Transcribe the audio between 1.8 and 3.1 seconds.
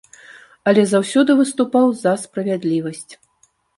за справядлівасць.